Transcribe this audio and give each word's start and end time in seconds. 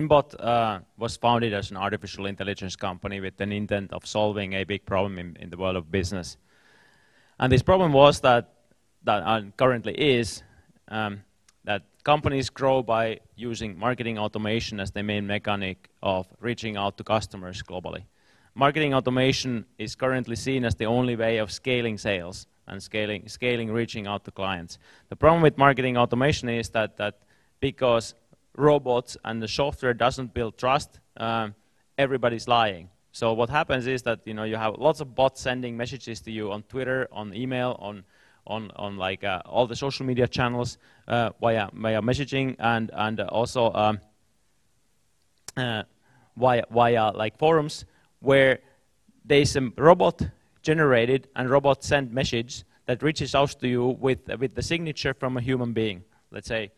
Inbot 0.00 0.34
uh, 0.38 0.80
was 0.96 1.16
founded 1.16 1.52
as 1.52 1.70
an 1.70 1.76
artificial 1.76 2.26
intelligence 2.26 2.76
company 2.76 3.20
with 3.20 3.40
an 3.40 3.52
intent 3.52 3.92
of 3.92 4.06
solving 4.06 4.54
a 4.54 4.64
big 4.64 4.84
problem 4.86 5.18
in, 5.18 5.36
in 5.40 5.50
the 5.50 5.56
world 5.56 5.76
of 5.76 5.90
business. 5.90 6.36
And 7.38 7.52
this 7.52 7.62
problem 7.62 7.92
was 7.92 8.20
that, 8.20 8.52
that 9.04 9.56
currently 9.56 9.94
is, 9.94 10.42
um, 10.88 11.22
that 11.64 11.82
companies 12.04 12.50
grow 12.50 12.82
by 12.82 13.20
using 13.36 13.78
marketing 13.78 14.18
automation 14.18 14.80
as 14.80 14.90
the 14.90 15.02
main 15.02 15.26
mechanic 15.26 15.88
of 16.02 16.26
reaching 16.40 16.76
out 16.76 16.96
to 16.98 17.04
customers 17.04 17.62
globally. 17.62 18.04
Marketing 18.54 18.94
automation 18.94 19.64
is 19.78 19.94
currently 19.94 20.36
seen 20.36 20.64
as 20.64 20.74
the 20.74 20.86
only 20.86 21.16
way 21.16 21.38
of 21.38 21.50
scaling 21.50 21.98
sales 21.98 22.46
and 22.66 22.82
scaling, 22.82 23.28
scaling 23.28 23.70
reaching 23.70 24.06
out 24.06 24.24
to 24.24 24.30
clients. 24.30 24.78
The 25.08 25.16
problem 25.16 25.42
with 25.42 25.56
marketing 25.58 25.96
automation 25.96 26.48
is 26.48 26.68
that, 26.70 26.96
that 26.96 27.18
because 27.60 28.14
robots 28.56 29.16
and 29.24 29.42
the 29.42 29.48
software 29.48 29.94
doesn't 29.94 30.34
build 30.34 30.58
trust, 30.58 31.00
um, 31.16 31.54
everybody's 31.98 32.48
lying. 32.48 32.88
So 33.12 33.32
what 33.32 33.50
happens 33.50 33.86
is 33.86 34.02
that 34.02 34.20
you 34.24 34.34
know 34.34 34.44
you 34.44 34.56
have 34.56 34.74
lots 34.78 35.00
of 35.00 35.14
bots 35.14 35.40
sending 35.40 35.76
messages 35.76 36.20
to 36.22 36.30
you 36.30 36.52
on 36.52 36.62
Twitter, 36.64 37.08
on 37.12 37.34
email, 37.34 37.76
on 37.80 38.04
on 38.46 38.70
on 38.76 38.96
like 38.96 39.24
uh, 39.24 39.42
all 39.46 39.66
the 39.66 39.76
social 39.76 40.06
media 40.06 40.28
channels 40.28 40.78
uh, 41.08 41.30
via 41.40 41.68
via 41.72 42.00
messaging 42.00 42.56
and 42.58 42.90
and 42.94 43.20
also 43.20 43.72
um, 43.72 44.00
uh, 45.56 45.82
via 46.36 46.62
via 46.70 47.10
like 47.10 47.36
forums 47.38 47.84
where 48.20 48.60
there's 49.24 49.56
a 49.56 49.72
robot 49.76 50.22
generated 50.62 51.28
and 51.34 51.50
robot 51.50 51.82
sent 51.82 52.12
message 52.12 52.64
that 52.86 53.02
reaches 53.02 53.34
out 53.34 53.50
to 53.60 53.68
you 53.68 53.86
with 54.00 54.20
with 54.38 54.54
the 54.54 54.62
signature 54.62 55.14
from 55.14 55.36
a 55.36 55.40
human 55.40 55.72
being. 55.72 56.04
Let's 56.30 56.46
say 56.46 56.70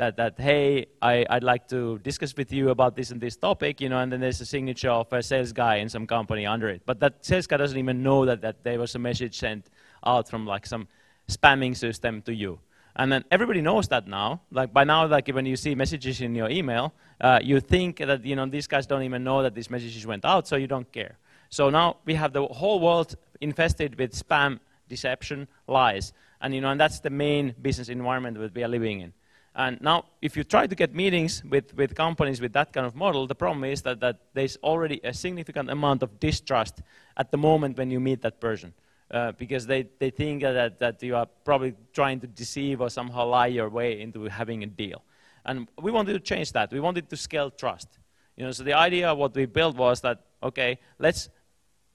that, 0.00 0.16
that 0.16 0.40
hey, 0.40 0.86
I, 1.02 1.26
I'd 1.28 1.44
like 1.44 1.68
to 1.68 1.98
discuss 1.98 2.34
with 2.34 2.50
you 2.54 2.70
about 2.70 2.96
this 2.96 3.10
and 3.10 3.20
this 3.20 3.36
topic, 3.36 3.82
you 3.82 3.90
know, 3.90 3.98
and 3.98 4.10
then 4.10 4.20
there's 4.20 4.40
a 4.40 4.46
signature 4.46 4.88
of 4.88 5.12
a 5.12 5.22
sales 5.22 5.52
guy 5.52 5.76
in 5.76 5.90
some 5.90 6.06
company 6.06 6.46
under 6.46 6.70
it. 6.70 6.80
But 6.86 7.00
that 7.00 7.22
sales 7.22 7.46
guy 7.46 7.58
doesn't 7.58 7.76
even 7.76 8.02
know 8.02 8.24
that, 8.24 8.40
that 8.40 8.64
there 8.64 8.78
was 8.78 8.94
a 8.94 8.98
message 8.98 9.38
sent 9.38 9.68
out 10.06 10.26
from 10.26 10.46
like 10.46 10.64
some 10.64 10.88
spamming 11.28 11.76
system 11.76 12.22
to 12.22 12.34
you. 12.34 12.58
And 12.96 13.12
then 13.12 13.24
everybody 13.30 13.60
knows 13.60 13.88
that 13.88 14.08
now. 14.08 14.40
Like 14.50 14.72
by 14.72 14.84
now, 14.84 15.06
like 15.06 15.28
when 15.28 15.44
you 15.44 15.56
see 15.56 15.74
messages 15.74 16.22
in 16.22 16.34
your 16.34 16.48
email, 16.48 16.94
uh, 17.20 17.40
you 17.42 17.60
think 17.60 17.98
that 17.98 18.24
you 18.24 18.36
know 18.36 18.46
these 18.46 18.66
guys 18.66 18.86
don't 18.86 19.02
even 19.02 19.22
know 19.22 19.42
that 19.42 19.54
these 19.54 19.68
messages 19.68 20.06
went 20.06 20.24
out, 20.24 20.48
so 20.48 20.56
you 20.56 20.66
don't 20.66 20.90
care. 20.90 21.18
So 21.50 21.68
now 21.68 21.98
we 22.06 22.14
have 22.14 22.32
the 22.32 22.46
whole 22.46 22.80
world 22.80 23.16
infested 23.42 23.98
with 23.98 24.14
spam, 24.14 24.60
deception, 24.88 25.46
lies, 25.68 26.14
and 26.40 26.54
you 26.54 26.62
know, 26.62 26.70
and 26.70 26.80
that's 26.80 27.00
the 27.00 27.10
main 27.10 27.54
business 27.60 27.90
environment 27.90 28.38
that 28.38 28.54
we 28.54 28.64
are 28.64 28.68
living 28.68 29.02
in. 29.02 29.12
And 29.54 29.80
now, 29.80 30.04
if 30.22 30.36
you 30.36 30.44
try 30.44 30.66
to 30.66 30.74
get 30.74 30.94
meetings 30.94 31.42
with, 31.44 31.74
with 31.74 31.94
companies 31.94 32.40
with 32.40 32.52
that 32.52 32.72
kind 32.72 32.86
of 32.86 32.94
model, 32.94 33.26
the 33.26 33.34
problem 33.34 33.64
is 33.64 33.82
that, 33.82 34.00
that 34.00 34.20
there's 34.32 34.56
already 34.62 35.00
a 35.02 35.12
significant 35.12 35.70
amount 35.70 36.02
of 36.02 36.20
distrust 36.20 36.82
at 37.16 37.32
the 37.32 37.36
moment 37.36 37.76
when 37.76 37.90
you 37.90 37.98
meet 37.98 38.22
that 38.22 38.40
person. 38.40 38.72
Uh, 39.10 39.32
because 39.32 39.66
they, 39.66 39.88
they 39.98 40.08
think 40.08 40.40
that, 40.42 40.78
that 40.78 41.02
you 41.02 41.16
are 41.16 41.26
probably 41.44 41.74
trying 41.92 42.20
to 42.20 42.28
deceive 42.28 42.80
or 42.80 42.88
somehow 42.88 43.26
lie 43.26 43.48
your 43.48 43.68
way 43.68 44.00
into 44.00 44.24
having 44.26 44.62
a 44.62 44.66
deal. 44.66 45.02
And 45.44 45.66
we 45.82 45.90
wanted 45.90 46.12
to 46.12 46.20
change 46.20 46.52
that. 46.52 46.70
We 46.70 46.78
wanted 46.78 47.10
to 47.10 47.16
scale 47.16 47.50
trust. 47.50 47.88
You 48.36 48.44
know, 48.44 48.52
so 48.52 48.62
the 48.62 48.74
idea 48.74 49.08
of 49.08 49.18
what 49.18 49.34
we 49.34 49.46
built 49.46 49.76
was 49.76 50.00
that, 50.02 50.20
okay, 50.44 50.78
let's 51.00 51.28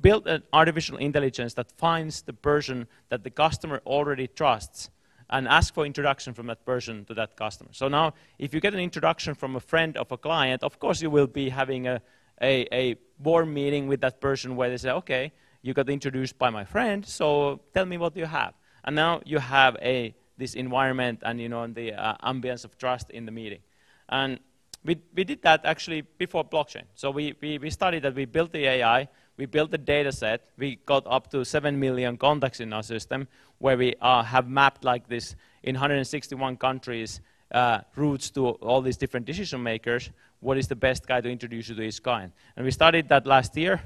build 0.00 0.26
an 0.26 0.42
artificial 0.52 0.96
intelligence 0.96 1.54
that 1.54 1.70
finds 1.78 2.22
the 2.22 2.32
person 2.32 2.88
that 3.10 3.22
the 3.22 3.30
customer 3.30 3.80
already 3.86 4.26
trusts 4.26 4.90
and 5.34 5.48
ask 5.48 5.74
for 5.74 5.84
introduction 5.84 6.32
from 6.32 6.46
that 6.46 6.64
person 6.64 7.04
to 7.06 7.12
that 7.12 7.36
customer. 7.36 7.70
So 7.72 7.88
now, 7.88 8.14
if 8.38 8.54
you 8.54 8.60
get 8.60 8.72
an 8.72 8.78
introduction 8.78 9.34
from 9.34 9.56
a 9.56 9.60
friend 9.60 9.96
of 9.96 10.12
a 10.12 10.16
client, 10.16 10.62
of 10.62 10.78
course 10.78 11.02
you 11.02 11.10
will 11.10 11.26
be 11.26 11.48
having 11.48 11.88
a, 11.88 12.00
a, 12.40 12.68
a 12.72 12.96
warm 13.18 13.52
meeting 13.52 13.88
with 13.88 14.00
that 14.02 14.20
person 14.20 14.54
where 14.54 14.70
they 14.70 14.76
say, 14.76 14.90
okay, 14.90 15.32
you 15.60 15.74
got 15.74 15.90
introduced 15.90 16.38
by 16.38 16.50
my 16.50 16.64
friend, 16.64 17.04
so 17.04 17.60
tell 17.74 17.84
me 17.84 17.98
what 17.98 18.16
you 18.16 18.26
have. 18.26 18.54
And 18.84 18.94
now 18.94 19.22
you 19.24 19.38
have 19.38 19.76
a, 19.82 20.14
this 20.38 20.54
environment 20.54 21.18
and 21.24 21.40
you 21.40 21.48
know, 21.48 21.66
the 21.66 21.94
uh, 21.94 22.14
ambience 22.22 22.64
of 22.64 22.78
trust 22.78 23.10
in 23.10 23.26
the 23.26 23.32
meeting. 23.32 23.62
And 24.08 24.38
we, 24.84 25.00
we 25.16 25.24
did 25.24 25.42
that 25.42 25.64
actually 25.64 26.02
before 26.02 26.44
blockchain. 26.44 26.84
So 26.94 27.10
we, 27.10 27.34
we, 27.40 27.58
we 27.58 27.70
studied 27.70 28.04
that, 28.04 28.14
we 28.14 28.26
built 28.26 28.52
the 28.52 28.66
AI, 28.66 29.08
we 29.36 29.46
built 29.46 29.74
a 29.74 29.78
data 29.78 30.12
set, 30.12 30.48
we 30.56 30.76
got 30.86 31.04
up 31.06 31.30
to 31.30 31.44
7 31.44 31.78
million 31.78 32.16
contacts 32.16 32.60
in 32.60 32.72
our 32.72 32.82
system, 32.82 33.26
where 33.58 33.76
we 33.76 33.94
uh, 34.00 34.22
have 34.22 34.48
mapped 34.48 34.84
like 34.84 35.08
this 35.08 35.34
in 35.62 35.74
161 35.74 36.56
countries 36.56 37.20
uh, 37.52 37.80
routes 37.96 38.30
to 38.30 38.48
all 38.48 38.80
these 38.80 38.96
different 38.96 39.26
decision 39.26 39.62
makers, 39.62 40.10
what 40.40 40.58
is 40.58 40.68
the 40.68 40.76
best 40.76 41.06
guy 41.06 41.20
to 41.20 41.30
introduce 41.30 41.68
you 41.68 41.74
to 41.74 41.82
each 41.82 42.02
client. 42.02 42.32
And 42.56 42.64
we 42.64 42.70
started 42.70 43.08
that 43.08 43.26
last 43.26 43.56
year 43.56 43.80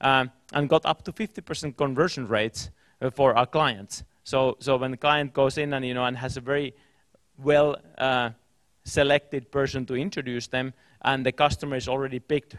um, 0.00 0.30
and 0.52 0.68
got 0.68 0.84
up 0.84 1.02
to 1.04 1.12
50% 1.12 1.76
conversion 1.76 2.26
rates 2.26 2.70
uh, 3.00 3.10
for 3.10 3.36
our 3.36 3.46
clients. 3.46 4.04
So, 4.24 4.56
so 4.60 4.76
when 4.76 4.90
the 4.90 4.96
client 4.96 5.32
goes 5.32 5.58
in 5.58 5.72
and, 5.72 5.84
you 5.84 5.94
know, 5.94 6.04
and 6.04 6.16
has 6.16 6.36
a 6.36 6.40
very 6.40 6.74
well 7.38 7.76
uh, 7.96 8.30
selected 8.84 9.50
person 9.50 9.86
to 9.86 9.94
introduce 9.94 10.48
them, 10.48 10.74
and 11.02 11.24
the 11.24 11.32
customer 11.32 11.76
is 11.76 11.88
already 11.88 12.18
picked 12.18 12.56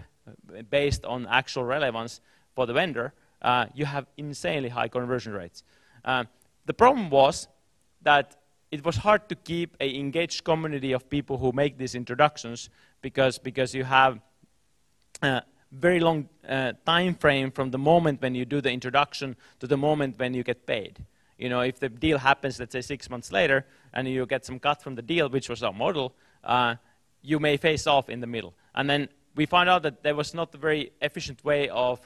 based 0.69 1.05
on 1.05 1.27
actual 1.27 1.63
relevance 1.63 2.21
for 2.55 2.65
the 2.65 2.73
vendor, 2.73 3.13
uh, 3.41 3.65
you 3.73 3.85
have 3.85 4.05
insanely 4.17 4.69
high 4.69 4.87
conversion 4.87 5.33
rates. 5.33 5.63
Uh, 6.05 6.25
the 6.65 6.73
problem 6.73 7.09
was 7.09 7.47
that 8.03 8.37
it 8.71 8.85
was 8.85 8.97
hard 8.97 9.27
to 9.29 9.35
keep 9.35 9.75
an 9.79 9.89
engaged 9.89 10.43
community 10.43 10.91
of 10.93 11.09
people 11.09 11.37
who 11.37 11.51
make 11.51 11.77
these 11.77 11.95
introductions 11.95 12.69
because, 13.01 13.37
because 13.37 13.75
you 13.75 13.83
have 13.83 14.19
a 15.21 15.43
very 15.71 15.99
long 15.99 16.29
uh, 16.47 16.73
time 16.85 17.15
frame 17.15 17.51
from 17.51 17.71
the 17.71 17.77
moment 17.77 18.21
when 18.21 18.35
you 18.35 18.45
do 18.45 18.61
the 18.61 18.71
introduction 18.71 19.35
to 19.59 19.67
the 19.67 19.77
moment 19.77 20.17
when 20.19 20.33
you 20.33 20.43
get 20.43 20.65
paid. 20.65 21.05
You 21.37 21.49
know, 21.49 21.61
if 21.61 21.79
the 21.79 21.89
deal 21.89 22.19
happens, 22.19 22.59
let's 22.59 22.73
say 22.73 22.81
six 22.81 23.09
months 23.09 23.31
later, 23.31 23.65
and 23.93 24.07
you 24.07 24.25
get 24.25 24.45
some 24.45 24.59
cut 24.59 24.81
from 24.81 24.95
the 24.95 25.01
deal, 25.01 25.27
which 25.27 25.49
was 25.49 25.63
our 25.63 25.73
model, 25.73 26.13
uh, 26.43 26.75
you 27.21 27.39
may 27.39 27.57
face 27.57 27.87
off 27.87 28.09
in 28.09 28.19
the 28.19 28.27
middle. 28.27 28.53
And 28.75 28.89
then 28.89 29.09
we 29.35 29.45
found 29.45 29.69
out 29.69 29.83
that 29.83 30.03
there 30.03 30.15
was 30.15 30.33
not 30.33 30.53
a 30.55 30.57
very 30.57 30.91
efficient 31.01 31.43
way 31.43 31.69
of 31.69 31.99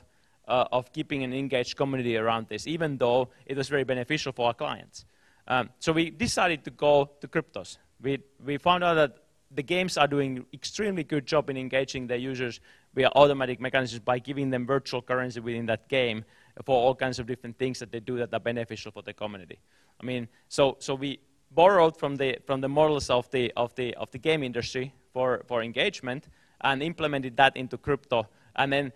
uh, 0.47 0.66
of 0.72 0.91
keeping 0.91 1.24
an 1.24 1.34
engaged 1.34 1.75
community 1.75 2.18
around 2.18 2.47
this, 2.47 2.68
even 2.68 2.97
though 2.97 3.30
it 3.46 3.58
was 3.58 3.69
very 3.69 3.84
beneficial 3.84 4.31
for 4.31 4.47
our 4.47 4.53
clients. 4.53 5.06
Um, 5.47 5.69
so 5.80 5.91
we 5.91 6.09
decided 6.09 6.64
to 6.66 6.72
go 6.72 7.09
to 7.22 7.28
cryptos. 7.28 7.78
We, 8.02 8.19
we 8.44 8.58
found 8.58 8.84
out 8.84 8.96
that 8.96 9.18
the 9.52 9.64
games 9.64 9.97
are 9.97 10.08
doing 10.08 10.46
extremely 10.53 11.03
good 11.03 11.25
job 11.25 11.50
in 11.50 11.58
engaging 11.58 12.08
their 12.08 12.18
users 12.18 12.59
via 12.94 13.09
automatic 13.16 13.59
mechanisms 13.59 14.00
by 14.00 14.19
giving 14.19 14.50
them 14.50 14.66
virtual 14.66 15.02
currency 15.02 15.40
within 15.40 15.66
that 15.68 15.88
game 15.88 16.25
for 16.66 16.75
all 16.75 16.96
kinds 16.96 17.19
of 17.19 17.28
different 17.28 17.58
things 17.58 17.80
that 17.80 17.91
they 17.91 18.00
do 18.00 18.18
that 18.18 18.34
are 18.34 18.40
beneficial 18.40 18.91
for 18.91 19.02
the 19.02 19.14
community. 19.14 19.59
I 20.02 20.06
mean, 20.06 20.28
so, 20.47 20.78
so 20.80 20.96
we 20.96 21.19
borrowed 21.52 21.97
from 21.97 22.16
the, 22.16 22.38
from 22.46 22.62
the 22.62 22.69
models 22.69 23.09
of 23.09 23.30
the, 23.31 23.52
of, 23.56 23.74
the, 23.75 23.94
of 23.96 24.09
the 24.12 24.18
game 24.18 24.44
industry 24.44 24.94
for, 25.14 25.44
for 25.47 25.62
engagement 25.62 26.28
and 26.66 26.84
implemented 26.84 27.38
that 27.38 27.56
into 27.56 27.78
crypto 27.78 28.28
and 28.56 28.74
then 28.74 28.92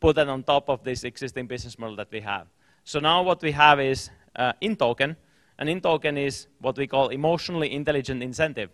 put 0.00 0.16
that 0.16 0.28
on 0.28 0.42
top 0.42 0.70
of 0.70 0.84
this 0.84 1.04
existing 1.04 1.46
business 1.46 1.78
model 1.78 1.96
that 1.96 2.08
we 2.10 2.20
have. 2.20 2.46
So 2.84 3.00
now 3.00 3.22
what 3.22 3.42
we 3.42 3.52
have 3.52 3.80
is 3.80 4.10
uh, 4.36 4.52
in-token, 4.60 5.16
and 5.58 5.68
in-token 5.68 6.16
is 6.16 6.46
what 6.60 6.78
we 6.78 6.86
call 6.86 7.08
emotionally 7.08 7.72
intelligent 7.72 8.22
incentive. 8.22 8.70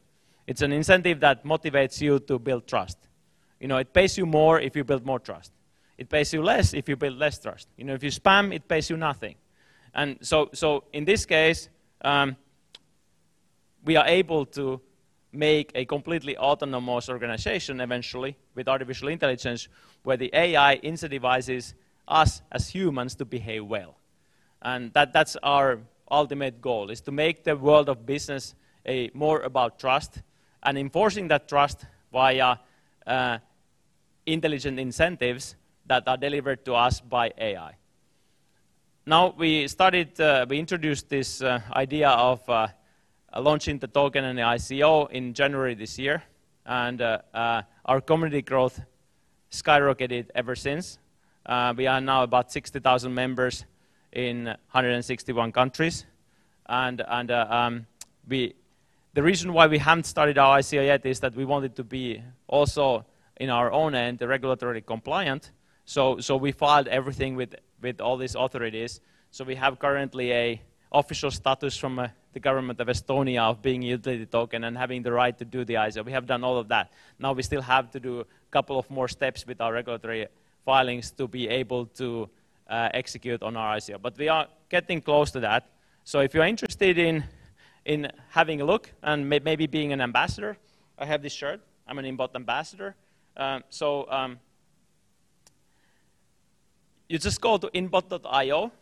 It's 0.47 0.60
an 0.60 0.72
incentive 0.72 1.21
that 1.21 1.44
motivates 1.44 2.00
you 2.00 2.19
to 2.21 2.38
build 2.38 2.66
trust. 2.66 2.99
You 3.59 3.69
know, 3.69 3.78
it 3.78 3.93
pays 3.94 4.19
you 4.19 4.27
more 4.27 4.61
if 4.61 4.76
you 4.76 4.84
build 4.84 5.06
more 5.06 5.19
trust. 5.19 5.50
It 5.97 6.11
pays 6.11 6.34
you 6.34 6.43
less 6.43 6.75
if 6.75 6.88
you 6.88 6.97
build 6.97 7.19
less 7.19 7.38
trust. 7.38 7.69
You 7.78 7.84
know, 7.84 7.94
if 7.94 8.03
you 8.03 8.11
spam, 8.11 8.55
it 8.55 8.69
pays 8.69 8.91
you 8.91 8.99
nothing. 8.99 9.37
And 9.94 10.19
so, 10.21 10.50
so 10.53 10.84
in 10.93 11.05
this 11.05 11.25
case, 11.25 11.71
um, 12.03 12.37
we 13.84 13.97
are 13.97 14.06
able 14.06 14.44
to 14.46 14.81
make 15.34 15.72
a 15.75 15.84
completely 15.84 16.36
autonomous 16.36 17.08
organization 17.08 17.81
eventually 17.81 18.36
with 18.54 18.69
artificial 18.69 19.08
intelligence 19.08 19.69
where 20.02 20.16
the 20.16 20.31
AI 20.32 20.78
incentivizes 20.78 21.75
us 22.06 22.42
as 22.52 22.69
humans 22.69 23.14
to 23.16 23.25
behave 23.25 23.64
well. 23.66 23.96
And 24.62 24.92
that, 24.94 25.12
that's 25.12 25.36
our 25.42 25.81
ultimate 26.10 26.60
goal, 26.60 26.90
is 26.90 27.00
to 27.02 27.12
make 27.12 27.44
the 27.44 27.56
world 27.56 27.88
of 27.88 28.06
business 28.06 28.54
a, 28.86 29.10
more 29.14 29.40
about 29.40 29.78
trust 29.78 30.22
and 30.62 30.78
enforcing 30.78 31.28
that 31.28 31.48
trust 31.48 31.84
via 32.12 32.56
uh, 33.06 33.38
intelligent 34.26 34.78
incentives 34.78 35.56
that 35.86 36.06
are 36.08 36.16
delivered 36.16 36.64
to 36.64 36.75
us 36.75 37.00
by 37.00 37.32
AI. 37.38 37.76
Now 39.06 39.34
we 39.36 39.69
started, 39.69 40.19
uh, 40.19 40.46
we 40.48 40.58
introduced 40.58 41.10
this 41.10 41.42
uh, 41.42 41.60
idea 41.72 42.08
of 42.08 42.48
uh, 42.48 42.69
launching 43.40 43.78
the 43.78 43.86
token 43.86 44.25
and 44.25 44.38
the 44.38 44.42
ICO 44.42 45.10
in 45.10 45.34
January 45.34 45.75
this 45.75 45.98
year, 45.98 46.22
and 46.66 47.00
uh, 47.02 47.19
uh, 47.32 47.62
our 47.84 48.00
community 48.00 48.42
growth 48.42 48.81
skyrocketed 49.50 50.26
ever 50.34 50.54
since. 50.54 50.98
Uh, 51.46 51.75
we 51.76 51.86
are 51.86 52.00
now 52.00 52.22
about 52.22 52.50
60,000 52.50 53.12
members 53.12 53.64
in 54.12 54.46
161 54.46 55.52
countries, 55.52 56.06
and, 56.66 57.02
and 57.06 57.31
um, 57.31 57.86
we, 58.28 58.54
the 59.12 59.22
reason 59.22 59.52
why 59.52 59.66
we 59.66 59.78
haven't 59.78 60.04
started 60.04 60.38
our 60.38 60.58
ICO 60.58 60.84
yet 60.84 61.04
is 61.04 61.20
that 61.20 61.34
we 61.34 61.44
wanted 61.44 61.76
to 61.76 61.84
be 61.84 62.22
also 62.46 63.04
in 63.36 63.50
our 63.50 63.70
own 63.72 63.94
end, 63.94 64.20
regulatory 64.22 64.81
compliant. 64.81 65.50
So, 65.84 66.19
so 66.19 66.36
we 66.36 66.52
filed 66.52 66.88
everything 66.88 67.36
with, 67.36 67.54
with 67.82 68.00
all 68.00 68.16
these 68.16 68.34
authorities. 68.34 69.00
So 69.31 69.44
we 69.44 69.54
have 69.56 69.78
currently 69.78 70.32
a 70.32 70.62
official 70.92 71.31
status 71.31 71.76
from 71.76 71.98
uh, 71.98 72.08
the 72.34 72.40
government 72.40 72.81
of 72.81 72.88
Estonia 72.88 73.42
of 73.50 73.62
being 73.62 73.82
a 73.84 73.86
utility 73.86 74.26
token 74.26 74.64
and 74.64 74.76
having 74.76 75.02
the 75.02 75.12
right 75.12 75.36
to 75.38 75.44
do 75.44 75.64
the 75.64 75.75
ICO. 75.75 76.04
We 76.04 76.12
have 76.12 76.26
done 76.26 76.44
all 76.44 76.58
of 76.58 76.69
that. 76.69 76.92
Now 77.19 77.32
we 77.32 77.42
still 77.42 77.62
have 77.62 77.90
to 77.92 78.00
do 78.00 78.20
a 78.20 78.26
couple 78.50 78.78
of 78.78 78.90
more 78.90 79.08
steps 79.08 79.46
with 79.46 79.60
our 79.60 79.72
regulatory 79.72 80.26
filings 80.64 81.10
to 81.12 81.28
be 81.28 81.48
able 81.48 81.86
to 81.86 82.28
uh, 82.69 82.88
execute 82.92 83.42
on 83.42 83.56
our 83.56 83.76
ICO. 83.76 84.00
But 84.02 84.19
we 84.19 84.28
are 84.28 84.48
getting 84.69 85.00
close 85.00 85.31
to 85.31 85.40
that. 85.40 85.70
So 86.04 86.20
if 86.20 86.34
you're 86.34 86.44
interested 86.44 86.98
in, 86.98 87.25
in 87.84 88.10
having 88.31 88.60
a 88.60 88.64
look 88.64 88.90
and 89.02 89.28
may, 89.28 89.38
maybe 89.38 89.66
being 89.66 89.92
an 89.92 90.00
ambassador, 90.00 90.56
I 90.98 91.06
have 91.06 91.22
this 91.22 91.32
shirt. 91.32 91.60
I'm 91.86 91.98
an 91.98 92.04
Inbot 92.04 92.34
ambassador. 92.34 92.94
Um, 93.36 93.62
so 93.70 94.10
um, 94.10 94.38
you 97.08 97.19
just 97.19 97.40
go 97.40 97.58
to 97.58 97.69
inbot.io, 97.69 98.72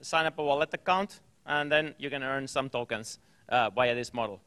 sign 0.00 0.26
up 0.26 0.38
a 0.38 0.44
wallet 0.44 0.72
account, 0.74 1.20
and 1.46 1.70
then 1.70 1.94
you 1.98 2.10
can 2.10 2.22
earn 2.22 2.46
some 2.46 2.68
tokens 2.68 3.18
uh, 3.48 3.70
via 3.70 3.94
this 3.94 4.12
model. 4.12 4.40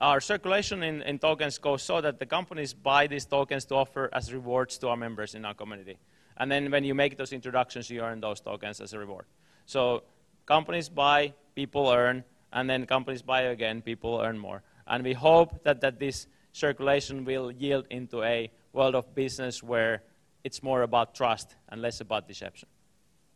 Our 0.00 0.20
circulation 0.20 0.82
in, 0.82 1.02
in, 1.02 1.18
tokens 1.18 1.58
goes 1.58 1.82
so 1.82 2.00
that 2.00 2.18
the 2.18 2.26
companies 2.26 2.72
buy 2.72 3.06
these 3.06 3.26
tokens 3.26 3.66
to 3.66 3.74
offer 3.74 4.08
as 4.12 4.32
rewards 4.32 4.78
to 4.78 4.88
our 4.88 4.96
members 4.96 5.34
in 5.34 5.44
our 5.44 5.52
community. 5.52 5.98
And 6.38 6.50
then 6.50 6.70
when 6.70 6.84
you 6.84 6.94
make 6.94 7.18
those 7.18 7.34
introductions, 7.34 7.90
you 7.90 8.00
earn 8.00 8.20
those 8.20 8.40
tokens 8.40 8.80
as 8.80 8.94
a 8.94 8.98
reward. 8.98 9.26
So 9.66 10.04
companies 10.46 10.88
buy, 10.88 11.34
people 11.54 11.90
earn, 11.90 12.24
and 12.52 12.68
then 12.68 12.86
companies 12.86 13.20
buy 13.20 13.42
again, 13.42 13.82
people 13.82 14.20
earn 14.20 14.38
more. 14.38 14.62
And 14.86 15.04
we 15.04 15.12
hope 15.12 15.62
that, 15.64 15.82
that 15.82 16.00
this 16.00 16.26
circulation 16.52 17.26
will 17.26 17.52
yield 17.52 17.86
into 17.90 18.22
a 18.22 18.50
world 18.72 18.94
of 18.94 19.14
business 19.14 19.62
where 19.62 20.02
it's 20.44 20.62
more 20.62 20.82
about 20.82 21.14
trust 21.14 21.54
and 21.68 21.82
less 21.82 22.00
about 22.00 22.26
deception. 22.26 22.68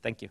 Thank 0.02 0.22
you. 0.22 0.31